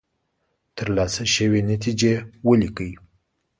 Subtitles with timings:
[0.77, 2.13] ترلاسه شوې نتیجې
[2.47, 2.91] ولیکئ.